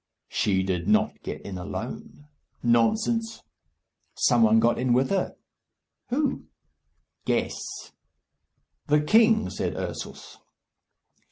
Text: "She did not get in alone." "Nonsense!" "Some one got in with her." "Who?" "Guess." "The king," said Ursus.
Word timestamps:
"She 0.29 0.63
did 0.63 0.87
not 0.87 1.21
get 1.21 1.41
in 1.43 1.59
alone." 1.59 2.25
"Nonsense!" 2.63 3.43
"Some 4.15 4.41
one 4.41 4.59
got 4.59 4.79
in 4.79 4.93
with 4.93 5.11
her." 5.11 5.35
"Who?" 6.09 6.45
"Guess." 7.25 7.93
"The 8.87 9.01
king," 9.01 9.51
said 9.51 9.75
Ursus. 9.75 10.39